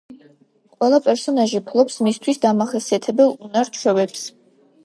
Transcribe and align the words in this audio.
ყველა 0.77 0.99
პერსონაჟი 1.07 1.61
ფლობს 1.67 1.99
მისთვის 2.07 2.43
დამახასიათებელ 2.47 3.33
უნარ-ჩვევებს. 3.49 4.27